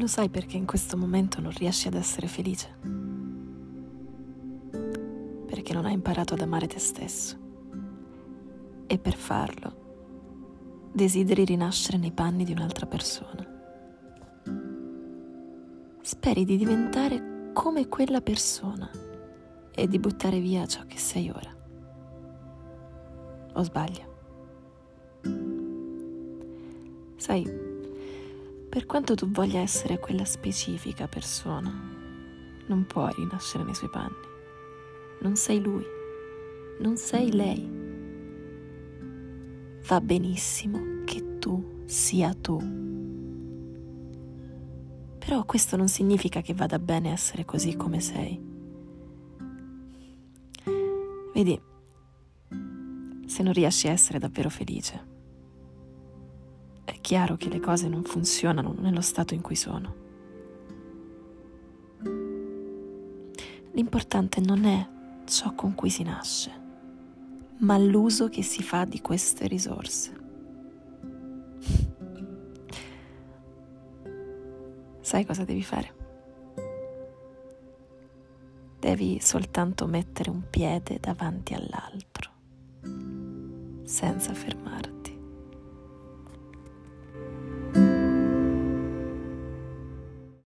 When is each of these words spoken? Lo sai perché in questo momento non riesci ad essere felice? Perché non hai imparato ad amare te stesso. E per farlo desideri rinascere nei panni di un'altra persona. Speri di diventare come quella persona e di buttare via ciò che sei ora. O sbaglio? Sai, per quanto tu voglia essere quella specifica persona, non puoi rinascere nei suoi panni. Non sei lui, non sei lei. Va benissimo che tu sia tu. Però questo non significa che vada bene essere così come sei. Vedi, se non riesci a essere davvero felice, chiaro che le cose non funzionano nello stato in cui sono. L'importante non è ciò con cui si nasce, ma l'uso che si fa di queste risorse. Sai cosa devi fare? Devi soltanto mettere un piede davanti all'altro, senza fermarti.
Lo 0.00 0.06
sai 0.06 0.30
perché 0.30 0.56
in 0.56 0.64
questo 0.64 0.96
momento 0.96 1.42
non 1.42 1.52
riesci 1.52 1.86
ad 1.86 1.92
essere 1.92 2.26
felice? 2.26 2.74
Perché 5.46 5.74
non 5.74 5.84
hai 5.84 5.92
imparato 5.92 6.32
ad 6.32 6.40
amare 6.40 6.66
te 6.66 6.78
stesso. 6.78 7.36
E 8.86 8.98
per 8.98 9.14
farlo 9.14 10.88
desideri 10.90 11.44
rinascere 11.44 11.98
nei 11.98 12.12
panni 12.12 12.44
di 12.44 12.52
un'altra 12.52 12.86
persona. 12.86 13.46
Speri 16.00 16.44
di 16.46 16.56
diventare 16.56 17.50
come 17.52 17.86
quella 17.88 18.22
persona 18.22 18.90
e 19.70 19.86
di 19.86 19.98
buttare 19.98 20.40
via 20.40 20.64
ciò 20.64 20.80
che 20.86 20.96
sei 20.96 21.28
ora. 21.28 21.54
O 23.52 23.62
sbaglio? 23.62 24.08
Sai, 27.16 27.69
per 28.70 28.86
quanto 28.86 29.16
tu 29.16 29.28
voglia 29.28 29.58
essere 29.58 29.98
quella 29.98 30.24
specifica 30.24 31.08
persona, 31.08 31.70
non 32.66 32.86
puoi 32.86 33.12
rinascere 33.16 33.64
nei 33.64 33.74
suoi 33.74 33.90
panni. 33.90 34.14
Non 35.22 35.34
sei 35.34 35.60
lui, 35.60 35.84
non 36.78 36.96
sei 36.96 37.32
lei. 37.32 37.68
Va 39.88 40.00
benissimo 40.00 41.02
che 41.04 41.38
tu 41.40 41.82
sia 41.86 42.32
tu. 42.32 42.58
Però 45.18 45.44
questo 45.44 45.76
non 45.76 45.88
significa 45.88 46.40
che 46.40 46.54
vada 46.54 46.78
bene 46.78 47.10
essere 47.10 47.44
così 47.44 47.74
come 47.74 47.98
sei. 47.98 48.40
Vedi, 51.34 51.60
se 53.26 53.42
non 53.42 53.52
riesci 53.52 53.88
a 53.88 53.92
essere 53.92 54.20
davvero 54.20 54.48
felice, 54.48 55.19
chiaro 57.00 57.36
che 57.36 57.48
le 57.48 57.60
cose 57.60 57.88
non 57.88 58.04
funzionano 58.04 58.74
nello 58.78 59.00
stato 59.00 59.34
in 59.34 59.40
cui 59.40 59.56
sono. 59.56 59.94
L'importante 63.72 64.40
non 64.40 64.64
è 64.64 64.88
ciò 65.24 65.54
con 65.54 65.74
cui 65.74 65.90
si 65.90 66.02
nasce, 66.02 66.50
ma 67.58 67.78
l'uso 67.78 68.28
che 68.28 68.42
si 68.42 68.62
fa 68.62 68.84
di 68.84 69.00
queste 69.00 69.46
risorse. 69.46 70.18
Sai 75.00 75.24
cosa 75.24 75.44
devi 75.44 75.62
fare? 75.62 75.94
Devi 78.78 79.18
soltanto 79.20 79.86
mettere 79.86 80.30
un 80.30 80.42
piede 80.48 80.98
davanti 81.00 81.54
all'altro, 81.54 82.30
senza 83.84 84.32
fermarti. 84.32 84.99